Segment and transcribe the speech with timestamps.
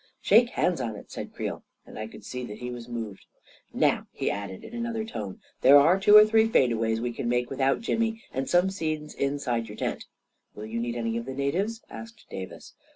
[0.19, 3.25] "Shake hands on it!" said Creel, and I could see that he was moved."
[3.71, 7.13] Now," he added, in an other tone," there are two or three fade aways we
[7.13, 10.05] can make without Jimmy, and some scenes inside your tent""
[10.55, 12.73] Will you need any of the natives?" asked Davis.